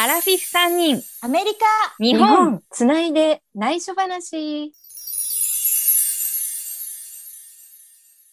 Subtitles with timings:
[0.00, 1.66] アラフィフ3人、アメリカ
[1.98, 2.62] 日本。
[2.70, 4.72] つないで内緒話。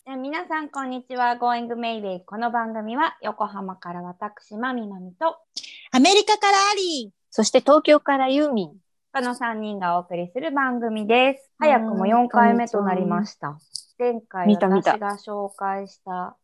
[0.06, 1.40] 皆さん、こんにちは。
[1.42, 2.22] Going Mayday。
[2.24, 5.40] この番組は、横浜から私、まみまみと、
[5.92, 8.70] アメリカからアリそして東京からユーミン。
[9.12, 11.52] この3人がお送りする番組です。
[11.58, 13.58] 早くも4回目となりました。
[13.98, 16.38] 前回見た見た私が紹介した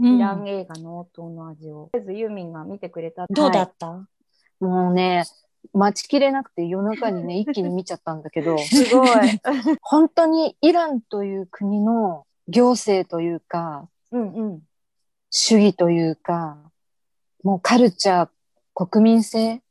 [0.00, 0.14] ー。
[0.14, 3.26] イラン映画の応答の味を、とりあえずユーミンが見てくれた。
[3.28, 4.06] どうだった、
[4.60, 5.24] もうね、
[5.72, 9.08] 待ちきれなくて夜中にね、 一気に見ちゃったんだけど、すごい。
[9.82, 14.62] 本当にイランという国の行政というか、うんうん。
[15.30, 16.56] 主義というか、
[17.44, 18.28] もうカルチャー、
[18.86, 19.62] 国民性、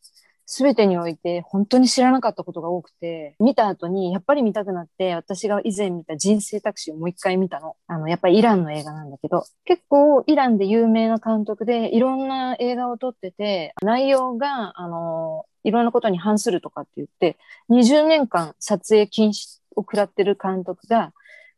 [0.50, 7.76] すべてにおいて本当に知らなかったことが多くて、見た後にやっぱり見たくなって、私が以前見た人生タクシーをもう一回見たの。
[7.88, 17.38] あの、やっぱりイランの映画なんだけど、結構イランで有名な監督でいろんな映画を撮ってて、内容が、あの、いろんなことに反するとかって言って、
[17.70, 21.12] 20年間撮影禁止を食らってる監督が、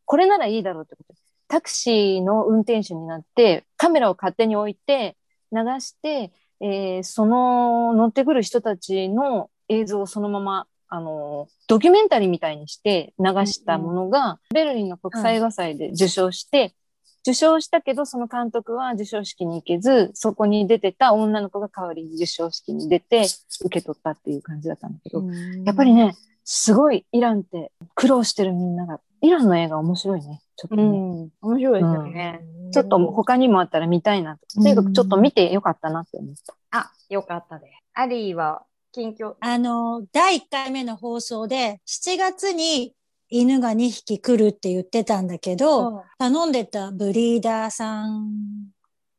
[0.04, 1.14] これならいいだろうってこと
[1.46, 5.16] タクシーの運転手になって、カメラを勝手に置いて、
[5.52, 16.74] 流して、えーその乗ってくる人たちの映像をそのまま、あの、ドキュメンタリーみたいにして流したものが、ベルリンの国際映画祭で受賞して、
[17.22, 23.26] 受賞したけど、その監督は授賞式に行けず、そこに出てた女の子が代わりに授賞式に出て、
[23.64, 25.22] 受け取ったっていう感じだったんだけど、
[25.64, 30.40] やっぱりね、すごいイランって苦労してるみんなが、イランの映画面白いね。
[30.56, 30.82] ちょっとね。
[30.82, 31.30] うん。
[31.42, 32.40] 面白いですよね。
[32.72, 34.46] ちょっと他にもあったら見たいなと。
[34.54, 36.54] とにかくちょっと見てよかったなって思った。
[36.70, 37.72] あ、よかったです。
[37.94, 38.62] アリーは、
[38.92, 39.34] 近況。
[39.40, 42.94] あの、第1回目の放送で、7月に
[43.28, 48.70] 犬が2匹来るって言ってたんだけど、頼んでたブリーダーさん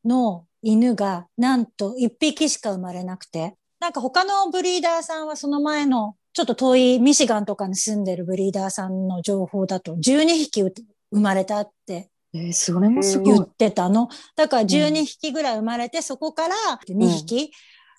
[0.05, 10.73] の犬がなんと1匹しか生まれなくて、なんか他のブリーダーさんはその前のちょっと遠いミシガンとかに住んでるブリーダーさんの情報だと12匹生
[11.11, 13.47] まれたってえー、それもすごい言っ。
[13.47, 14.09] てたの。
[14.35, 16.55] だから12匹ぐらい生まれて、そこから
[16.87, 17.51] 2匹、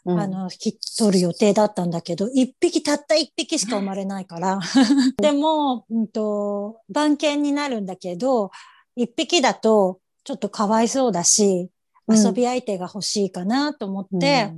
[0.05, 4.59] うんあの、引き取る予定だったんだけど、1匹、たった1匹しか生まれないから。
[5.21, 8.51] でも、うんと、番犬になるんだけど、
[8.97, 11.73] 1匹だとちょっとかわいそうだし、うん
[12.15, 14.53] 遊び相手が欲しいかなと思って、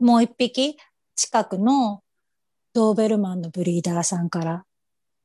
[0.00, 0.76] もう1匹、
[1.14, 2.02] 近くの
[2.72, 4.64] ドーベルマンのブリーダーさんから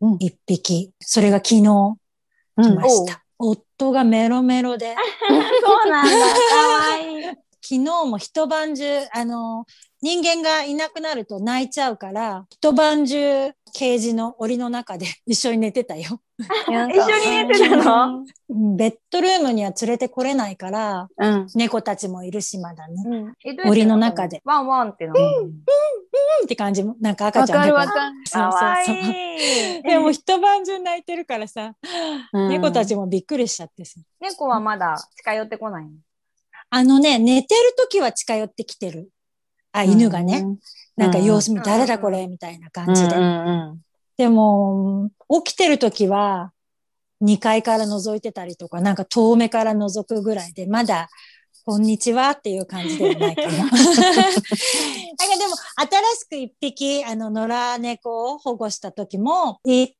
[0.02, 3.24] うん1匹、それが昨日来ました。
[3.38, 4.96] 夫がメロメロで、
[5.64, 6.12] そうなんだ。
[6.12, 7.24] かわいい。
[7.68, 9.66] 昨日も一晩中、あの、
[10.02, 16.22] 人間がいなくなると泣いちゃうから、一晩中、ケージの檻の中で 一緒に寝てたよ。
[16.40, 18.26] 一緒に寝てたの？
[18.50, 18.78] うん。
[18.78, 21.48] ベッドルームには連れてこれないから、うん。
[21.56, 23.04] 猫たちもいるしまだね。
[23.06, 23.14] うん。
[23.14, 23.70] うん。
[23.70, 24.42] 檻の中で。
[24.46, 25.14] ワンワンっての？
[25.14, 27.86] って感じも、なんか赤わちゃんだら。
[27.86, 28.16] かるわかる。
[28.26, 28.96] そうそうそう。
[28.96, 29.84] いい。
[29.84, 31.74] でも一晩中泣いてるからさ、
[32.32, 32.50] うん。
[32.50, 34.00] 猫たちもびっくりしちゃってさ。
[34.22, 35.92] 猫はまだ近寄ってこないの？
[36.70, 39.10] あのね、寝てる時は近寄ってきてる。
[39.72, 40.46] あ、犬がね。。
[40.96, 43.16] なんか様子見、うん誰だこれみたいな感じで。
[44.18, 45.10] でも、
[45.44, 46.52] 起きてる時は、
[47.22, 51.10] 2階から覗いてたりとか、なんか遠目から覗くぐらいで、まだ、
[51.66, 53.50] こんにちはっていう感じではないかな。
[53.58, 53.78] なんかで
[55.48, 59.98] も、新しく一匹、あの、野良猫を保護した時も、一匹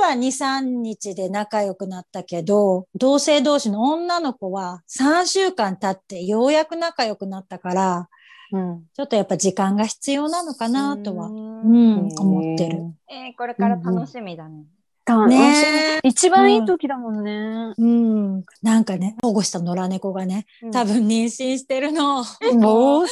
[0.00, 8.08] は2、3日で仲良くなったけど、同性同士の女の子は3週間経ってようやく仲良くなったから、
[8.52, 8.84] うん。
[8.94, 12.82] ちょっとやっぱ時間が必要なのかなとは、ううんん、思ってる。。
[13.10, 14.64] えーこれから楽しみだね。
[15.04, 17.72] 楽しいね一番いい時だもんね。
[17.78, 18.44] うん。
[18.62, 22.16] なんかね、保護した野良猫がね、多分妊娠してるの。
[22.54, 23.06] もう、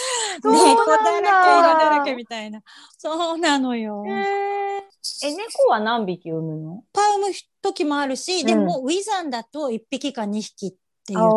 [0.45, 2.61] 猫だだらけ、色だらけみたいな。
[2.99, 4.05] そうなのよ。
[4.07, 6.85] えーえ、猫は何匹産むの？
[6.93, 11.29] パ産む時もあるし、でも、ウィザンだと1匹か2匹って言って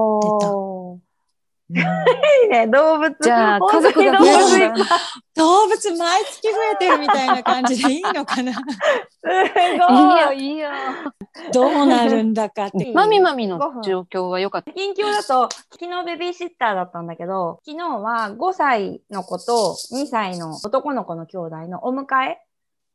[0.42, 0.52] た。
[1.70, 3.16] ね、動物。
[3.22, 4.86] じゃあ、家族が動物
[5.36, 10.40] 動物毎月増えてるみたいな感じでいいのかなすいいごよ、い。
[10.40, 10.70] いいよ。
[11.54, 12.92] どうなるんだかって。
[12.94, 14.74] マミマミの状況は良かった。
[14.74, 22.40] 近況だと、昨日ベビーシッターだったんだけど、昨日は5歳の子と2歳の男の子の兄弟のお迎え、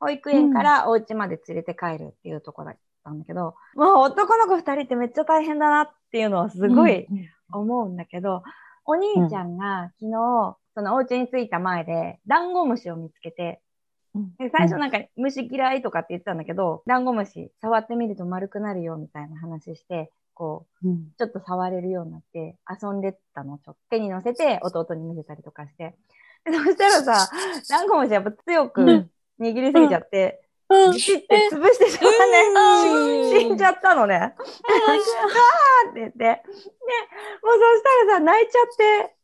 [0.01, 8.43] 保育園からお家まで連れて帰るっていうところだったんだけど、もう男の子2人ってめっちゃ大変だなっていうのはすごいうん思うんだけど、
[8.87, 13.61] お兄ちゃんが昨日、そのお家に着いた前で、ダンゴムシを見つけて、
[14.15, 14.37] うん。
[14.37, 21.09] で最初なんか虫嫌いとかって言ってたんだけど、ダンゴムシ触ってみると丸くなるよみたいな話して、こう、うん。
[21.19, 25.97] ちょっと触れるようになって遊んでたの、ちょっと手に乗せて弟に見せたりとかして。
[26.47, 27.31] そしたらさ、
[27.71, 29.11] ダンゴムシやっぱ強くうん。
[29.41, 30.44] 握りすぎちゃって、うん
[30.93, 32.13] ビシって潰してしまう
[33.33, 33.39] ね。
[33.39, 34.17] 死んじゃったのね。
[34.17, 36.19] あーって言って。
[36.19, 38.65] で、もうそしたらさ、泣いちゃっ
[39.09, 39.15] て。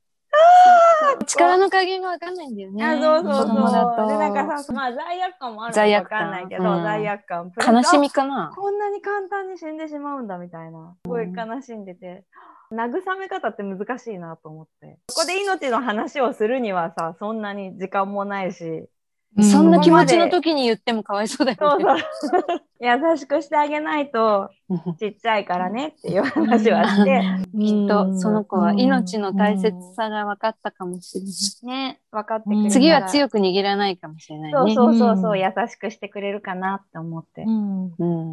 [1.26, 2.84] 力の加減がわかんないんだよね。
[2.84, 4.08] あそうそうそう。
[4.08, 7.52] で、なんとかさ、まあ罪悪感もあるの罪悪感かわかんないけど、うん罪悪感。
[7.56, 8.52] 悲しみかな。
[8.54, 10.94] こんなに簡単に死んでしまうんだみたいな。
[11.04, 12.25] すごい悲しんでて。
[12.72, 14.98] 慰め方って難しいなと思って。
[15.08, 18.88] ここで命の話をするにはさ、そんなに時間もないし。
[19.38, 22.02] そんな気持ちの時に言ってもかわいそうだそうよね。
[22.20, 22.42] そう。
[22.82, 24.50] 優しくしてあげないと、
[24.98, 27.22] ちっちゃいからねっていう話はして、
[27.56, 31.18] きっとその子は命の大切うんさが分かったかもし
[31.62, 31.84] れない。
[31.90, 32.70] ね、分かってくれる。
[32.70, 34.74] 次は強く握らないかもしれないね。
[34.74, 37.42] そうそうそうそう、うん優しくしてくれるかなって思って。
[37.42, 37.84] うん。
[37.84, 37.86] う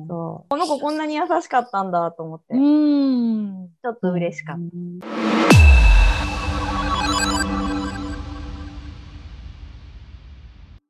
[0.03, 0.49] んそう。
[0.49, 3.69] この子こんなに優しかったんだと思って、うちん。
[3.85, 4.55] ょっと嬉しかっ
[5.81, 5.86] た。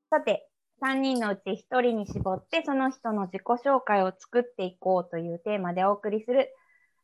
[0.09, 0.47] さて、
[0.81, 6.49] 3人のうち1人に絞って、その人の自己紹介を作っていこうというテーマでお送りする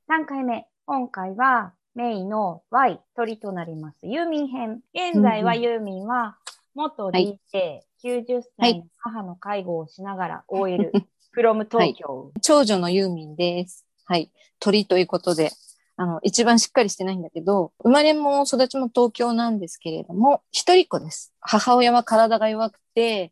[0.10, 0.68] 3回目。
[0.86, 3.98] 今回はメイの Y 鳥となります。
[4.04, 4.80] ユーミン編。
[4.94, 6.38] 現在はユーミンは
[6.76, 10.92] 元はい DJ、90歳の母の介護をしながら OL、
[11.36, 12.32] from 東京。
[12.42, 13.86] 長女のユーミンです。
[14.06, 14.32] はい。
[14.60, 15.52] 鳥ということで、
[15.96, 21.34] あの、一番しっかりしてないんだけど、生まれも育ちも東京なんですけれども、一人っ子です。
[21.40, 23.32] 母親は体が弱くて、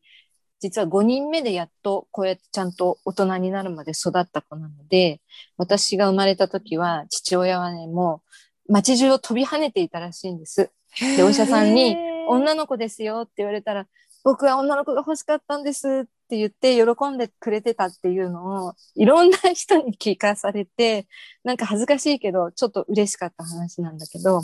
[0.60, 5.22] 実は5人目でやっとこうやってちゃんと大人になるまで育った子なので、
[5.58, 8.22] 私が生まれた時は父親はね、も
[8.68, 10.70] う街中を飛び跳ねていたらしいんです。
[11.18, 11.98] で、お医者さんに、
[12.28, 13.88] 女の子ですよって言われたら、
[14.24, 21.08] 僕は女の子が欲しかったんですって言って喜んでくれてたっていうのをいろんな人に聞かされて、
[21.44, 24.42] なんか恥ずかしいけど、ちょっと嬉しかった話なんだけど、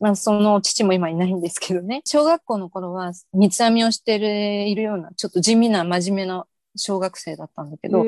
[0.00, 6.46] まあその父も今いないんですけどね、小学校の頃は三つ編みをしてるいるようなちょっと地味な真面目な
[6.76, 7.98] 小学生だったんだけど、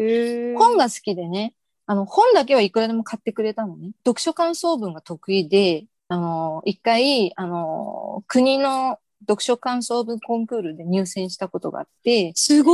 [0.58, 1.54] 本が好きでね、
[1.86, 3.92] あの、本だけはいくらでも買ってくれたのね。
[4.04, 12.72] 読書感想文が得意で、あの、一回、あの、国の読書感想文コンクールで入選したことがあって、すご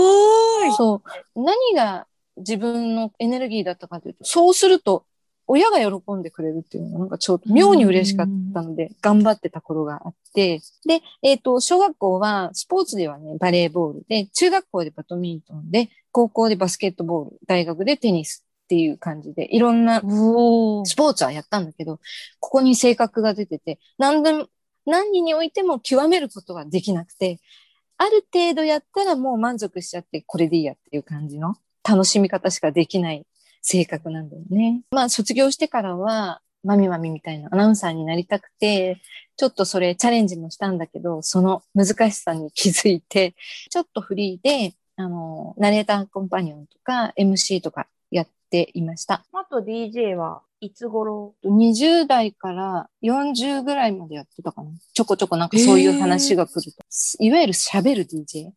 [0.66, 0.72] い。
[0.72, 1.02] そ
[1.34, 2.06] う、何が
[2.36, 5.04] 自分のエネルギーだったかというと、そうすると、
[5.46, 22.00] 親が喜んでくれるっていうのがなんかちょっと妙に嬉しかったので、頑張ってた頃があって、で、えっ、と、小学校はスポーツではね、バレーボールで、中学校でバドミントンで、高校でバスケットボール、大学でテニスっていう感じで、いろんなスポーツはやったんだけど、
[22.40, 24.46] ここに性格が出てて、何でも、
[24.86, 27.40] 何においても極めることができなくて、
[27.96, 31.56] ある程度やったらもう満足しちゃって、これでいいやっていう感じの
[31.88, 33.26] 楽しみ方しかできない
[33.62, 34.82] 性格なんだよね。
[34.90, 39.00] まあ卒業してからは、マミマミみたいなアナウンサーになりたくて、
[39.36, 43.34] ちょっとそれチャレンジもしたんだけど、その難しさに気づいて、
[43.70, 49.24] ちょっとフリーで、あの、ナレーターコンパニオンとか MC とかやっていました。
[49.32, 54.70] 元 DJ はいつ頃？20代から40ぐらいまでやってたかな。
[54.94, 56.82] ちょこちょこなんかそういう話が来ると。
[57.18, 58.52] いわゆる喋る DJ。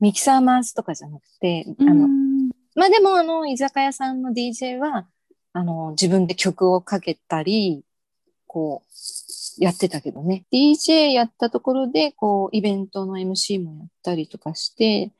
[0.00, 5.08] ミキサー回すとかじゃなくて、あの、うんまあでもあの、居酒屋さんの DJ は、
[5.52, 7.82] あの、自分で曲をかけたり、
[8.46, 10.46] こう、やってたけどね。
[10.52, 15.12] DJ やったところで、こう、イベントの MC もやったりとかして、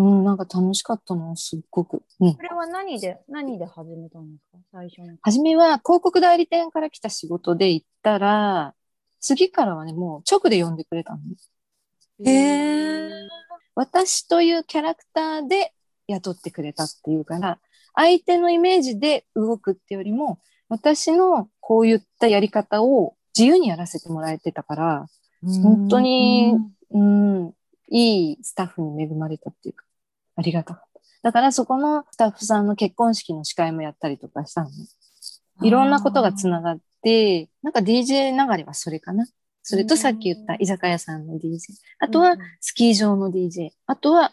[0.00, 2.02] うん、なんか楽しかったな、すっごく。
[2.20, 2.40] うんそ。
[2.40, 4.58] れは何で、何で始めたんですか？
[4.72, 5.18] 最初に。
[5.20, 8.74] 初めは広告代理店から来た仕事で行ったら、
[9.20, 11.20] 次からはね、もう直で呼んでくれたの。
[12.24, 13.10] へー
[13.74, 15.74] 私というキャラクターで
[16.06, 17.58] 雇ってくれたっていうから、
[17.94, 20.38] 相手のイメージで動くってよりも、
[20.68, 25.06] 私のこういったやり方を自由にやらせてもらえてたから、
[25.62, 26.54] 本当に
[26.90, 27.54] うん、
[27.90, 29.84] いいスタッフに恵まれたっていうか、
[30.40, 31.00] ありがたかった。
[31.22, 34.74] だからそこのスタッフさんの結婚式の司会もやったりとかしたのね。
[35.62, 39.26] いろんなことがつながって、なんか DJ 流れはそれかな。
[39.62, 41.58] それとさっき言った居酒屋さんの DJ。
[41.98, 43.70] あとはスキー場の DJ。
[43.86, 44.32] あとは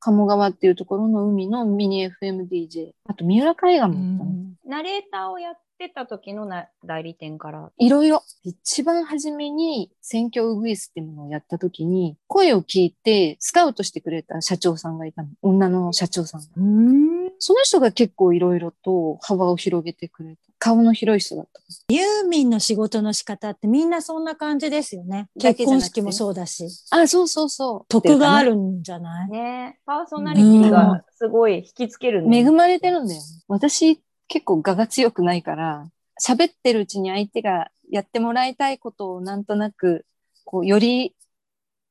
[0.00, 2.92] 鴨川っていうところの海のミニ FMDJ。
[3.08, 4.30] あと三浦海岸も行ったの。
[4.66, 5.54] ナレーターをやっ
[5.88, 7.70] てた時のな代理店から。
[7.78, 8.22] いろいろ。
[8.44, 15.28] 一番初めに選挙ウグイスっていうものをやった時に、声を聞いてスカウトしてくれた社長さんがいたの。
[15.42, 16.46] 女の社長さんが。
[16.56, 20.42] うんその人が結構いろいろと幅を広げてくれた。
[20.58, 21.60] 顔の広い人だった。
[21.92, 25.28] ユーミンの仕事の仕方ってみんなそんな感じですよね。
[25.40, 26.68] 結婚式もそうだし。
[26.90, 27.84] あ、そうそうそう。
[27.88, 28.50] 得がある。
[28.50, 29.30] るんじゃない？
[29.30, 32.38] ねパーソナリティがすごい引きつけるね。
[32.38, 33.26] 恵まれてるんだよね。
[33.48, 34.00] 私
[34.32, 40.06] 結構我が強くないから、喋ってるうちに相手がやってもらいたいことをなんとなく、
[40.46, 41.14] こう、より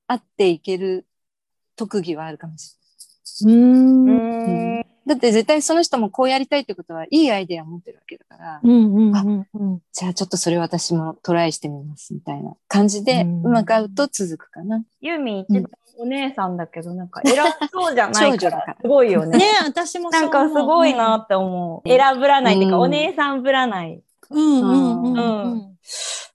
[0.08, 1.06] 合っていける
[1.76, 2.76] 特技はあるかもし
[3.46, 4.06] うーん。
[4.08, 4.86] ううんん。
[5.06, 9.82] だって絶対その人もこうやりたいってことはいいアイデアを持ってるわけだから、うんうんうんうん。
[9.94, 14.84] じゃあちょっとそれ私もトライしてみますみたいな感じで、ううんまく合うと続くかな。
[15.00, 19.38] ユーミン一番お姉さんだけど、なんか偉そうじゃないから ら、すごいよね。
[19.38, 21.88] ね私もなんかすごいなって思う。
[21.88, 24.02] 選ぶらないっていうか、うんお姉さんぶらない。
[24.30, 25.78] うんうんうんうんう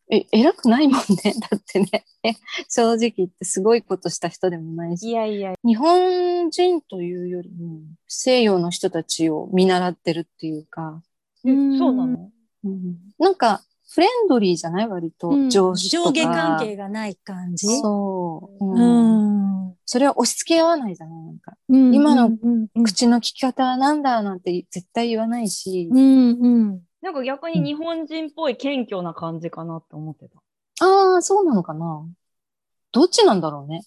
[0.09, 1.35] え、偉くないもんね。
[1.51, 2.05] だってね。
[2.23, 2.35] え
[2.69, 5.11] 正直言ってすごいことした人でもないいし。
[5.11, 11.03] やいや、日本人というよりも西洋の人たちを見習ってるっていうか、
[11.45, 12.31] えうんそうなの？
[12.65, 13.63] うんなんか
[13.97, 14.88] フレンドリーじゃない？
[14.88, 16.11] 割と、うん上司とか。
[16.11, 17.67] 上下関係がない感じ？
[17.67, 19.75] そう、ううんん。
[19.87, 21.25] それは押し付け合わないじゃない？
[21.25, 26.81] なんか、うん今のうんうん口の利き方はなんだなんて絶対言わないし、うんうん。
[27.00, 30.85] なんか逆に日本人っぽい謙虚な感じかなって思ってた。
[30.85, 32.07] ああ、そうなのかな？
[32.93, 33.81] どっちなんだろうね。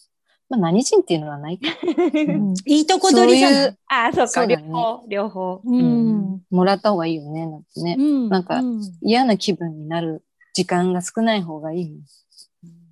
[0.50, 1.68] まあ何人っていうのはないか。
[1.86, 3.78] うんいいとこ取りじゃない。
[3.88, 5.62] ああ、そうか、ね両方、両方。
[5.64, 6.42] ううんん。
[6.50, 7.46] もらった方がいいよね。
[7.46, 7.96] なんてね。
[7.98, 12.02] うんなんかうん嫌な気分になる時間が少ない方がいい。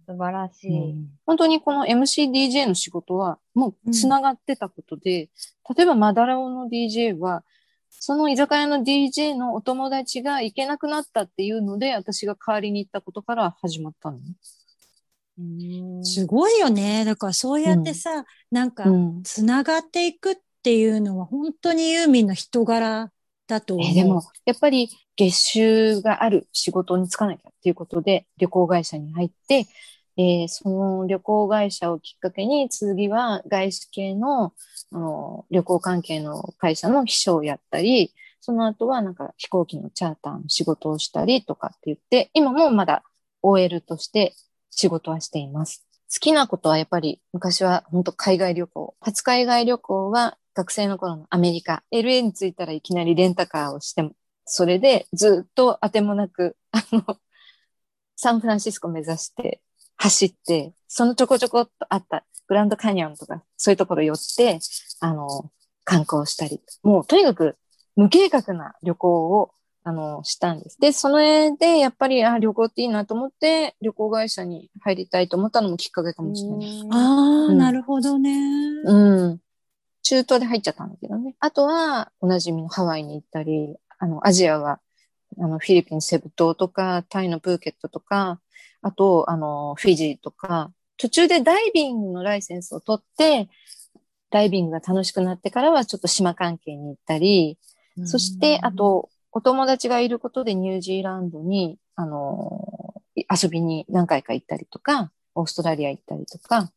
[0.06, 0.76] 素晴らしうい。
[0.94, 5.30] ん本当にこの MCDJ の仕事はもう繋がってたことで、
[5.76, 7.44] 例えばマダラオの DJ は、
[7.90, 14.20] その居酒屋の DJ のお友達が行けなくなったっていうので、私が代わりに行ったことから始まったの
[16.04, 17.06] すごいよね。
[17.06, 19.24] だからそうやってさ、なんかう、ん。
[19.24, 23.12] つながっていくっていうのは本当にユーミンの人柄
[23.48, 23.88] だと思う。
[23.88, 29.66] えーでも、やっぱり月収がある仕事に就かなきゃっていうことで、旅行会社に入って、
[30.18, 34.54] えーその旅行会社をきっかけに、次は外資系の
[34.92, 43.04] あの旅行関係の会社の秘書をやったり、その後はなんか飛行機のチャーターの仕事をしたりとかって言って、今もまだ
[43.42, 44.34] OL として
[44.78, 45.86] 仕事はしています。
[46.14, 48.96] 好きなことはやっぱり昔は本当海外旅行。
[49.02, 51.84] 初海外旅行は学生の頃のアメリカ。
[51.92, 54.12] LA に着いたらいきなりレンタカーをしても、
[54.46, 57.18] それでずっと当てもなく、あの、
[58.16, 59.62] サンフランシスコ目指して
[59.98, 64.60] 走って、そのちょこちょこっとあったグランドカニオンとかそういうところ寄って、
[65.00, 65.52] あの、
[65.86, 66.62] 観光したり。
[66.84, 67.58] もうとにかく
[67.96, 69.52] 無計画な旅行を
[69.88, 70.78] あの、したんです。
[70.82, 76.68] で、それで、やっぱり、あ、旅行っていいなと思って、旅行会社に入りたいと思ったのもきっかけかもしれない。
[76.92, 78.38] ああ、うんなるほどね。
[78.84, 79.40] うん。
[80.04, 81.36] 中東で入っちゃったんだけどね。
[81.40, 84.82] あとは、おなじみのハワイに行ったり、あの、アジアは、
[85.40, 88.42] あの、フィリピンセブ島とか、タイのプーケットとか、
[88.82, 93.48] あと、あの、フィジーとか、途中でダイビングのライセンスを取って、
[94.32, 97.58] ダイビングが楽しくなってからはちょっと島関係に行ったり、
[98.04, 106.72] そして、あと、お友達がいることでニュージーランドに、あの、遊びに何回か行ったりとか、オーストラリア行ったりとか、あ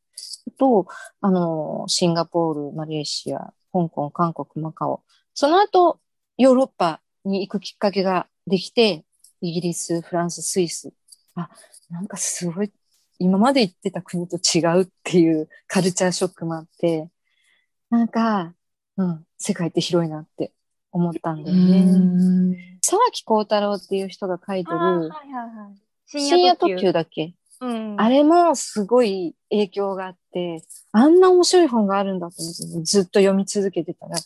[0.58, 0.86] と、
[1.20, 5.02] あの、シンガポール、マレーシア、香港、韓国、マカオ。
[5.34, 6.00] その後、
[6.36, 9.04] ヨーロッパに行くきっかけができて、
[9.40, 10.92] イギリス、フランス、スイス。
[11.34, 11.50] あ、
[11.88, 12.72] なんかすごい、
[13.18, 17.08] 今まで行ってた国と違うっていうカルチャーショックもあって、
[17.90, 18.54] なんか、
[18.96, 20.52] うん、世界って広いなって
[20.92, 22.78] 思ったんだよね。
[22.82, 25.76] 沢木幸太郎っていう人が書いてる、はいはいはい。
[26.06, 27.34] 深夜特急だっけ？
[27.60, 27.94] うん。
[28.00, 34.16] あれもすごい影響があって、あんな面白い本があるんだと思って、ずっと読み続けてたら、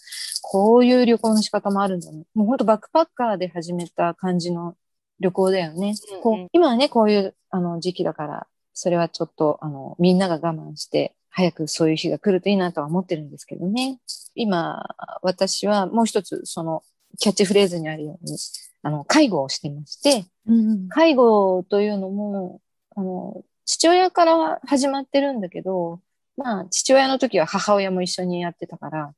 [0.43, 2.25] こういう旅行の仕方もあるんだね。
[2.35, 4.77] もうほんとバックパッカーで始めた感じの
[5.21, 5.95] 旅行だよね。
[6.11, 13.99] うんうんこう今はね、こういうあの時期だから、それはちょっとあのみんなが我慢して、早くそういう日が来るといいなとは思ってるんですけどね。
[14.37, 14.85] 今、
[15.21, 16.85] 私はもう一つ、その
[17.19, 18.39] キャッチフレーズにあるように、
[18.83, 22.61] あの、介護をしてまして、うん介護というのも、
[22.95, 26.01] あの、父親から始まってるんだけど、
[26.37, 29.13] まあ、父親の時は母親も一緒にやってたから、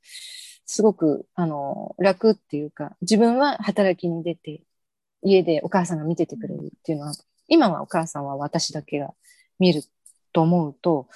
[0.64, 4.62] すごく、あの、楽っていうか、自分は働きに出て、
[5.22, 7.14] 家でお母さんが見ててくれるっていうのは、
[7.48, 9.12] 今はお母さんは私だけが
[9.58, 9.82] 見る
[10.36, 11.08] と思うと、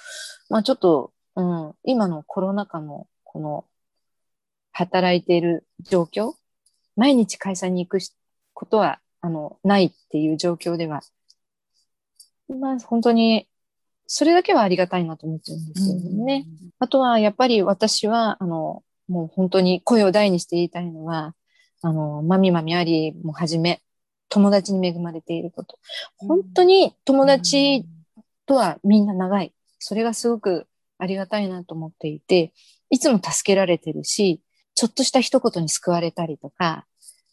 [0.49, 3.65] まあちょっと、うん、今のコロナ禍のこの、
[4.73, 6.33] 働いている状況、
[6.95, 8.15] 毎日会社に行くし
[8.53, 11.01] ことは、あの、ないっていう状況では、
[12.49, 13.47] まあ本当に、
[14.07, 16.47] それだけはありがたいなと思ってるんですけどね。
[16.79, 21.35] あとは、やっぱり私は、あの、もう本当に声を大にして言いたいのは、
[21.83, 23.83] あの、まみまみありもはじめ、
[24.29, 25.77] 友達に恵まれていること。
[26.17, 27.85] 本当に友達
[28.45, 29.53] とはみんな長い。
[29.79, 30.67] それがすごく
[30.97, 32.53] ありがたいなと思っていて、
[32.89, 34.41] いつも助けられてるし、
[34.75, 36.85] ちょっとした一言に救われたりとか、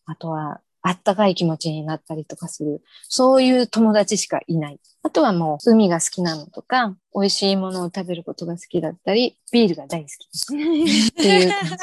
[0.07, 2.83] あとは、あったかい気持ちになったりとかする。
[3.09, 4.81] そういう友達しかいない。
[5.03, 10.29] あとはもう海が好きなのとか、美味しいものを食べることが好きだったり、ビールが大好き
[11.11, 11.75] っていう感じ。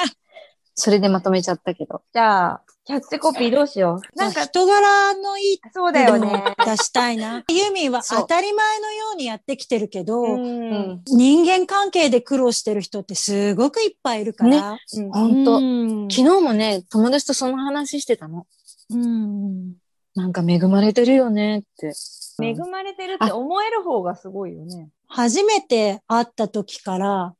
[0.75, 2.01] それでまとめちゃったけど。
[2.13, 4.19] じゃあ、キャッチコピーどうしよう。
[4.19, 6.55] なんか人柄のいいそうだよね。
[6.63, 7.43] 出したいな。
[7.49, 11.01] ユーミンは当たり前のようにやってきてるけど、うん。
[11.07, 14.77] 人間関係で苦労してる人ってすごくいっぱいいるから。
[14.93, 18.45] うん本当うん昨日もね、友達とその話してたの。
[18.91, 19.73] うん
[20.13, 21.91] なんか恵まれてるよねって。
[22.39, 24.89] 恵まれてるって思える方がすごいよね。
[25.07, 27.35] 初めて会った時から、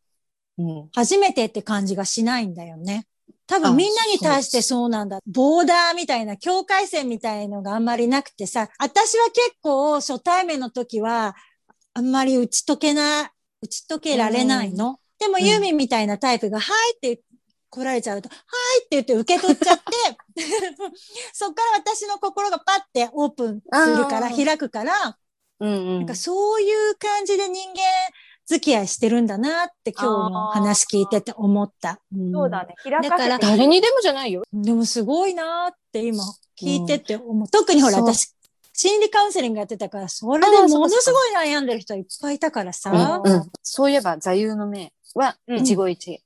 [0.57, 0.89] うん。
[0.93, 3.05] 初めてって感じがしないんだよね。
[3.47, 5.19] 多あ分みんなに対してそうなんだ。
[5.27, 11.35] ボーダーみたいな境界線みたいのがあんまりなくてさ、私は結構初対面の時は、
[11.93, 14.99] あんまり打ち解けな、打ち解けられないの？
[15.19, 17.21] でもんユーミンみたいなタイプが、はいって
[17.69, 19.83] 来られちゃうと、はいって言って受け取っちゃって、
[21.33, 25.17] そっから私の心がパッてオープンするから、開くから、
[25.59, 25.97] うんうん。
[25.99, 27.75] なんかそういう感じで人間
[28.45, 31.99] 付き合いしてるんだなって今日の話聞いてて思った。
[32.15, 32.75] んそうだね。
[32.83, 34.43] 開かだから誰にでもじゃないよ。
[34.53, 36.23] でもすごいなって今
[36.59, 37.47] 聞いてて思う。
[37.49, 38.35] 特にほら私、
[38.73, 43.21] 心理カウンセリングやってたから、それでものすごい悩んでる人いっぱいいたからさ。
[43.23, 46.21] うんうんそういえば座右の銘はうん一期一会。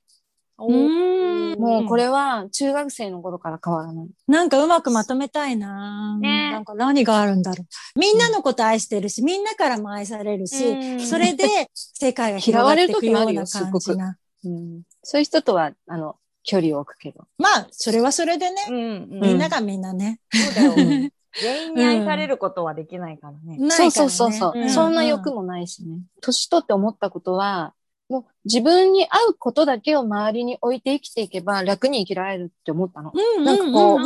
[0.59, 1.18] うーん
[1.57, 4.07] もうこれは中学生の頃から変わらない。
[4.27, 7.99] なんかうまくまとめたいな、ねなんか何があるんだろう。
[7.99, 14.17] みんなのこと愛してるし、みんなからも愛されるし、うんそれで世界が広がっていくような感じな。
[14.45, 17.25] うん、そういう人とは、あの、距離を置くけど。
[17.37, 18.79] まあ、それはそれでね、うんう
[19.17, 19.19] ん。
[19.21, 20.19] みんながみんなね。
[20.31, 20.73] そうだよ。
[20.77, 23.57] う ん全員に愛されることはできないからね。
[23.59, 25.99] ないからねそうそうそうそう、うんそんな欲もないしね。
[26.21, 27.73] 年取って思ったことは、
[28.09, 33.13] もう自分に合うことだけを周りに置いて生きていけば楽に生きられるって思ったの。
[33.13, 33.99] うんなんかこう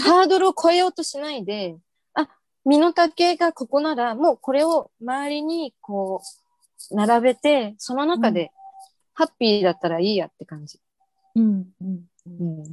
[0.00, 1.78] ハードルを超えようとしないで、
[2.14, 2.28] あ、
[2.64, 6.22] 身の丈がここなら、もうこれを周りにこ
[6.90, 8.52] う、並べて、その中で、
[9.14, 10.78] ハッピーだったらいいやって感じ。
[11.34, 12.64] うんうんうん。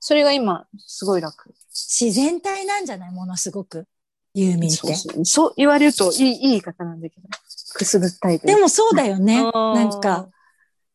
[0.00, 1.54] それが今、すごい楽。
[1.70, 3.12] 自然体なんじゃない？
[3.12, 3.86] ものすごく。
[4.34, 4.76] ユーミンって。
[4.78, 7.28] そうそうそう言われるといい、いい言い方なんだけど。
[7.72, 9.40] くすぐったいでもそうだよね。
[9.40, 10.28] うんなんか、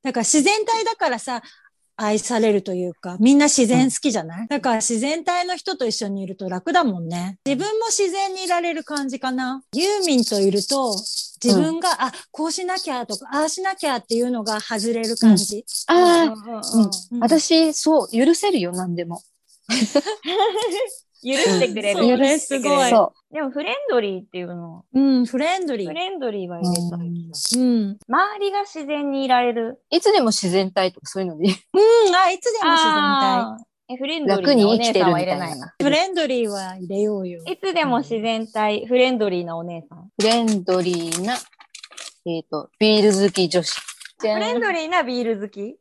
[0.04, 1.42] だから自然体だからさ、
[2.00, 7.40] 愛されるというか、みんな自然好きじゃない、だから自然体の人と一緒にいると楽だもんね。
[7.44, 9.63] 自分も自然にいられる感じかな。
[9.74, 10.96] ユーミンといると、
[11.44, 15.66] 自分が、あ、こうしなきゃとか、ああしなきゃっていうのが外れる感じ。
[15.88, 19.22] ああ、うんうんうんうん私、そう、許せるよ、何でも。
[21.23, 22.17] 許してくれる。
[22.17, 25.88] 許してくれるすごいそでもフレンドリーっていうの、うん、フレンドリー。
[25.88, 26.97] フレンドリーは入れた。
[26.97, 27.97] うん。
[28.08, 29.80] 周りが自然にいられる。
[29.91, 29.95] う。
[29.95, 31.47] いつでも自然体とかそういうので。
[31.47, 33.67] うん、あ、いつでも自然体。
[33.89, 35.73] え、フレンドリーなお姉さんは入れないな。
[35.82, 37.41] フレンドリーは入れようよ。
[37.45, 40.10] いつでも自然体、フレンドリーなお姉さん。
[40.19, 41.36] フレンドリーな、
[42.25, 43.80] えっ、と、ビール好き女子。
[44.19, 45.75] フフレンドリーなビール好き、うん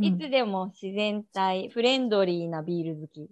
[0.00, 3.30] いつでも自然体、フレンドリーなビール好き。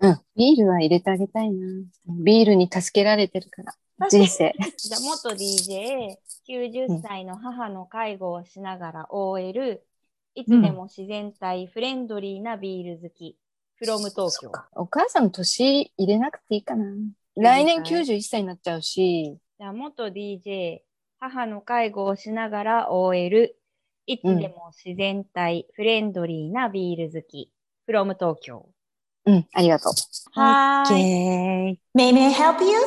[0.00, 0.20] うん。
[0.36, 1.66] ビールは入れてあげたいな。
[2.06, 4.08] ビールに助けられてるから。
[4.08, 4.54] 人生。
[4.76, 6.16] じゃあ、元 DJ、
[6.48, 9.82] 90歳の母の介護をしながら OL、
[10.34, 13.38] いつでも自然体、フレンドリーなビール好き、
[13.82, 14.52] from 東京。
[14.74, 16.84] お母さん年入れなくていいかな。
[17.36, 20.80] 来年91歳になっちゃうし、じゃあ、元 DJ、
[21.18, 23.56] 母の介護をしながら OL、
[24.06, 27.50] いつでも自然体、フレンドリーなビール好き、
[27.88, 28.68] from 東京。
[29.26, 29.92] うん、ありがとう。
[30.40, 31.80] はーい。
[31.96, 32.78] May I help you?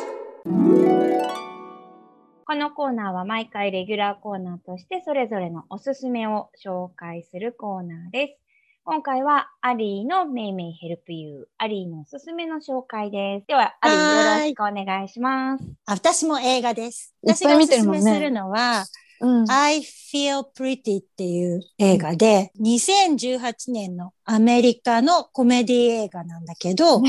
[2.46, 8.40] このコーナーは毎回レギュラーコーナーとしてそれぞれのおすすめを紹介するコーナーです。
[8.84, 13.46] 今回はアリーのめいめいヘルプユー、アリーのおすすめの紹介です。
[13.46, 15.64] では、アリーよろしくお願いします。
[15.86, 17.14] 私も映画です。
[17.22, 18.86] 私がおす見てるもんねすめするのは、
[19.20, 19.50] うん。
[19.50, 27.02] I Feel Pretty っていう映画で、2018年のアメリカのコメディ映画なんだけど、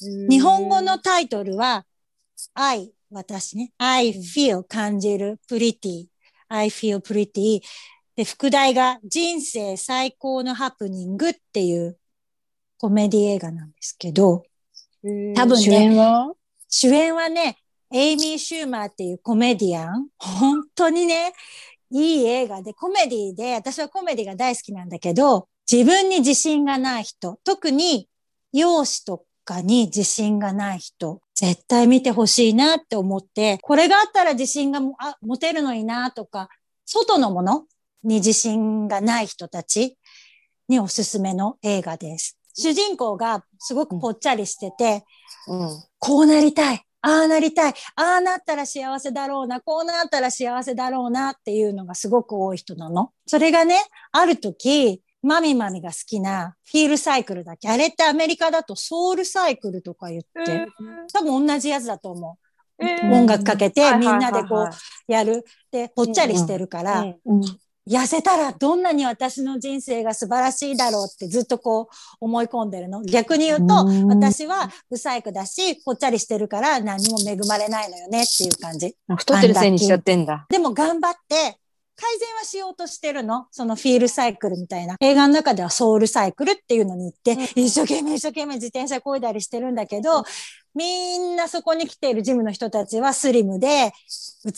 [0.00, 1.84] 日本語のタイトルは、
[2.54, 6.06] I、私ね、I feel 感じる pretty,
[6.48, 7.60] I feel pretty
[8.16, 11.98] で、副題が人生最高のハプニングっていう
[12.78, 14.44] コメディ映画なんですけど、
[15.34, 16.32] 多分ね主演は？
[16.68, 17.58] 主演はね、
[17.92, 20.08] エイミー・シューマーっていうコメディアン。
[20.18, 21.32] 本当にね、
[21.90, 28.08] いい映画で、コメディで、私はコメディが大好きなんだけど、自分に自信がない人、特に
[28.52, 36.48] 容姿とかに自信がない人、絶対見てほしいなって思って、これがあったら自信がもあ持てるのになとか、
[36.84, 37.66] 外のもの
[38.04, 39.96] に自信がない人たち
[40.68, 42.38] におすすめの映画です。
[42.56, 45.04] 主人公がすごくぽっちゃりしてて、
[45.48, 45.84] うん。
[45.98, 46.84] こうなりたい。
[47.02, 47.74] ああなりたい。
[47.96, 49.60] ああなったら幸せだろうな。
[49.60, 53.12] こうなったら幸せだろうなっていうのがすごく多い人なの。
[53.26, 53.76] それがね、
[54.12, 57.68] ある時、マミマミが好きなフィールサイクルだっけ？
[57.68, 60.66] あれってアメリカだとソウルサイクルとか言って、
[61.12, 62.84] 多分同じやつだと思う。
[63.12, 64.68] 音楽かけてみんなでこう
[65.12, 65.44] やる。
[65.70, 67.40] で、ぽっちゃりしてるから、うん。
[67.88, 71.86] 痩せたらどんなに私の人生が素晴らしいだろうってずっとこう
[72.20, 73.02] 思い込んでるの？
[73.02, 78.96] 逆に言うと、うん私は不細工だし、ぽっちゃりしてるから何も恵まれないのよねっていう感じ。
[79.16, 80.46] 太ってるせいにしちゃってんだ。
[80.50, 81.59] でも頑張って、
[82.00, 83.46] 改善はしようとしてるの？
[83.50, 84.96] そのフィールサイクルみたいな。
[85.00, 90.24] 映画の中ではソウルサイクルっていうのに行って、うん一生懸命一生懸命自転車こいだりしてるんだけど、
[90.74, 93.92] みんなそこに来ているジムの人たちはスリムで、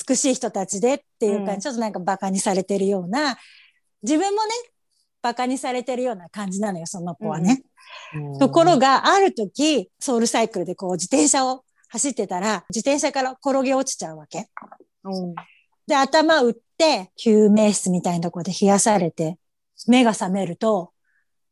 [0.09, 3.37] 美しい人たちでっていうか、うんちょっとなんかバカにされてるような、
[4.03, 4.51] 自分もね、
[5.21, 7.65] バカにされてるような感じなのよ、その子はね。
[8.39, 14.49] ところが、ある時、ソウルサイクルでこう自転車を走ってたら、自転車から転げ落ちちゃうわけ。
[15.05, 15.35] うん
[15.85, 16.61] で、頭打って、
[17.17, 19.39] 救命室みたいなところで冷やされて、
[19.87, 20.93] 目が覚めると、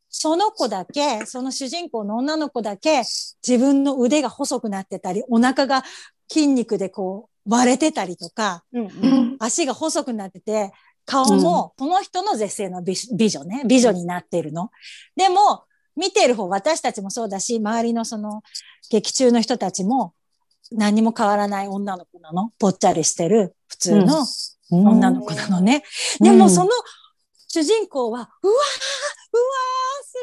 [0.09, 3.03] その子だけ、その主人公の女の子だけ、
[3.45, 5.83] 自分の腕が細くなってたり、お腹が
[6.29, 10.71] 筋肉でこう割れてたりとか、うんうん足が細くなってて、
[11.05, 14.69] 顔もその人の絶世の美美女ね、美女になってるの。
[15.15, 15.63] でも、
[15.95, 18.43] 見てる方、私たちもそうだし、周りのその
[18.89, 20.13] 劇中の人たちも
[20.71, 22.51] 何も変わらない女の子なの。
[22.59, 24.25] ぽっちゃりしてる普通の
[24.71, 25.83] 女の子なのね。
[26.19, 26.25] うん。
[26.25, 26.69] でもその
[27.47, 30.17] 主人公は、うわーうわーす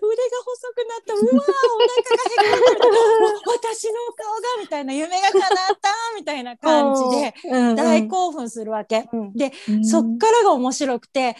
[0.00, 2.92] ごい腕が細くなったうわーお腹がへこんでる
[3.46, 5.48] お私の顔がみたいな夢が叶っ
[5.80, 7.34] たみたいな感じで
[7.74, 9.08] 大興奮するわけ。
[9.12, 9.16] う
[9.72, 9.84] ん。
[9.84, 11.36] そっからが面白くて、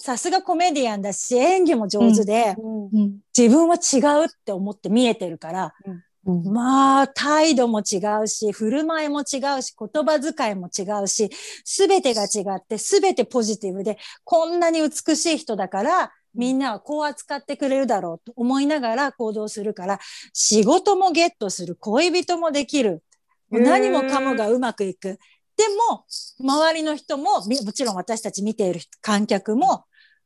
[0.00, 3.20] さすがコメディアンだし、演技も上手で、うん。
[3.36, 11.30] 自分は違うって思って見えてるから、うんまあ、態度も違うし、振る舞いも違うし、言葉遣いも違うし、
[11.64, 19.98] すべてが違って、すべてポジティブで、こんなに美しい人だから、みんなはこう扱ってくれるだろうと思いながら行動するから、
[20.34, 23.02] 仕事もゲットする、恋人もできる。
[23.48, 25.18] もう何もかもがうまくいく。
[25.56, 26.04] でも、
[26.40, 29.84] 周りの人も、みもちろん私たち見ている観客も、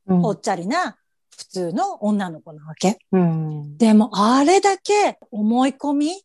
[0.09, 0.97] うんぽっちゃりな
[1.37, 2.99] 普通の女の子なわけ。
[3.13, 6.25] うんでも、あれだけ思い込み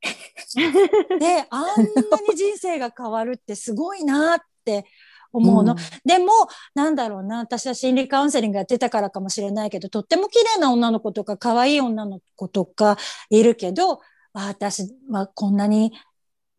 [1.18, 4.86] で、あんなに人生が変わるってすごいなって
[5.32, 5.76] 思うの。
[6.04, 6.32] でも、
[6.74, 12.96] なんだろうな、私は心理カウンセリングやってたからかもしれないけど、とっても綺麗な女の子とか、可愛い女の子とか
[13.30, 14.00] いるけど、
[14.34, 15.92] あ私はこんなに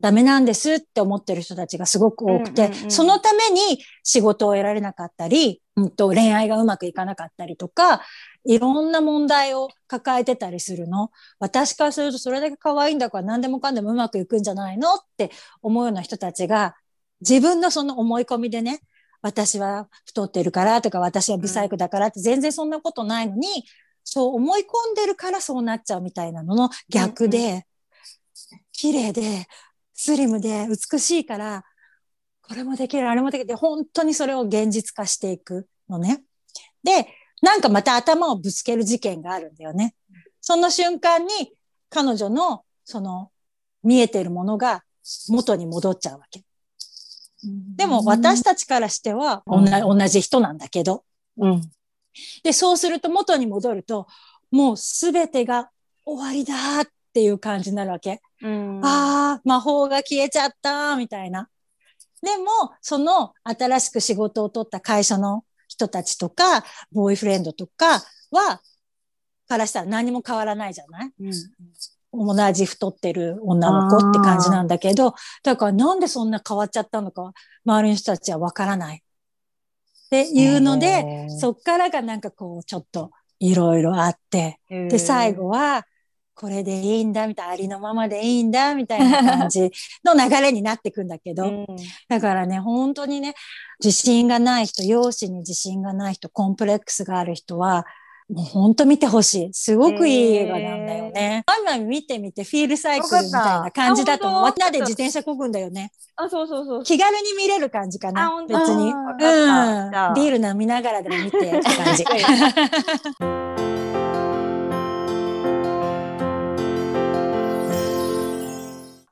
[0.01, 8.01] ダメなんですって思ってる人たちがすごく多くて、うんうんうんそのために仕事を得られなかったり、うんと恋愛がうまくいかなかったりとか、
[8.45, 11.11] いろんな問題を抱えてたりするの。
[11.39, 16.75] 私からするとそれだけ可愛いんだから何でもかんでもうまくいくんじゃないのって思うような人たちが、
[17.21, 18.81] 自分のその思い込みでね、
[19.21, 23.65] 私は太ってるからとか、私はブサイクだからって全然そんなことないのに、
[24.03, 27.65] そう思い込んでるからそうなっちゃうみたいなのの逆で、
[28.71, 29.47] 綺麗で、
[29.93, 31.65] スリムで美しいから、
[32.49, 33.55] これもできる、あれもできる。
[33.55, 36.23] 本当にそれを現実化していくのね。
[36.83, 37.07] で、
[37.43, 39.93] なんかまた頭をぶつける事件があるんだよね。
[40.41, 41.53] その瞬間に
[41.89, 43.29] 彼女のその
[43.83, 44.83] 見えてるものが
[45.29, 46.43] 元に戻っちゃうわけ。
[47.77, 51.03] でも私たちからしては同じ同じ人なんだけど。
[51.37, 51.61] うん
[52.43, 54.07] で、そうすると元に戻ると、
[54.51, 55.69] もうすべてが
[56.03, 58.19] 終わりだっていう感じになるわけ。
[58.41, 61.47] うんああ、魔法が消えちゃった、みたいな。
[62.21, 68.61] でも、その新しく仕事を取った会社の人たちとか、ボーイフレンドとかは、
[69.47, 71.11] からしたら何も変わらないじゃない？
[71.21, 71.33] うん。
[72.11, 77.33] 同じ太ってる女の子って感じなんだけど、だからなんでそんな変わっちゃったのか、
[77.65, 78.97] 周りの人たちはわからない。
[78.97, 85.85] っていうので、そっからがなんかこう、ちょっといろいろあって、で、最後は、
[86.39, 89.69] これでいいんだ、みたいな、ありのままでいいんだ、みたいな感じ
[90.05, 91.65] の流れになってくんだけど、うん
[92.07, 93.35] だからね、本当にね、
[93.83, 97.85] 自信がない人、容姿に自信がない人、コンプレックスがある人は、
[98.29, 99.49] もう本当見てほしい。
[99.53, 101.43] すごくいい映画なんだよね。
[101.45, 104.43] マミマミ見てみて、フィールサイクルみたいな感じだと思う。
[104.43, 105.91] わかったわなで自転車こぐんだよね。
[106.15, 106.83] あ、そうそうそう。
[106.83, 108.31] 気軽に見れる感じかあな。
[108.47, 108.91] 別に。
[108.91, 110.13] うん。
[110.13, 112.05] ビール飲みながらでも見てって感じ。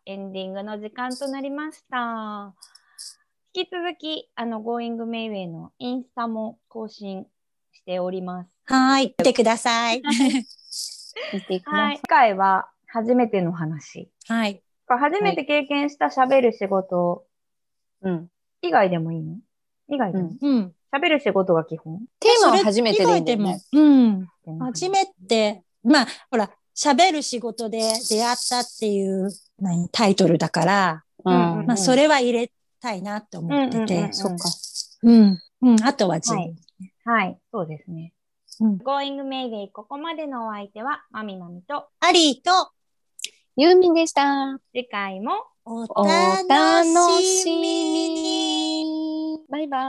[0.09, 2.55] エンディングの時間となりました。
[3.53, 7.25] 引き続き、あの、Going Mayway のインスタも更新
[7.73, 8.49] しております。
[8.67, 9.13] はい。
[9.19, 10.01] 見てください。
[11.33, 11.71] 見てくださ。
[11.71, 11.97] はいい。
[11.97, 14.09] 今回は初めての話。
[14.29, 14.63] はい。
[14.87, 17.25] 初めて経験した喋る仕事
[18.01, 18.29] うん。
[18.61, 19.35] 以外でもいいの？
[19.89, 20.31] 以外でも？
[20.41, 20.73] うん。
[20.93, 21.99] 喋る仕事が基本？
[22.21, 23.61] テーマは初めてでいいんだよね。
[23.73, 24.27] うん。
[24.61, 31.65] 初めて、まあ、ほら、喋る仕事で出会ったっていう何タイトルだから、うん。
[31.65, 34.13] まあ、それは入れたいなと思っててうんうんうんうん。
[34.13, 34.49] そっか。
[35.03, 35.39] うん。
[35.63, 35.83] うん。
[35.83, 36.39] あとは自分。
[36.39, 36.55] はい
[37.05, 38.13] はい、そうですね。
[38.59, 42.71] うん Going Mayday ここまでのお相手はまみまみとアリーと
[43.55, 44.59] ユーミンでした。
[44.73, 45.31] 次回も
[45.65, 48.76] おお楽楽しみに。
[49.47, 49.51] に。
[49.51, 49.81] バイバイ。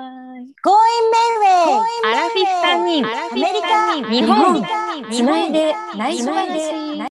[0.62, 0.78] Going
[1.12, 1.82] Merry!
[2.04, 4.10] アラフィフ3人アメリカ。
[4.10, 4.62] 日本。
[5.10, 5.74] つないで。
[5.96, 7.07] 内緒話。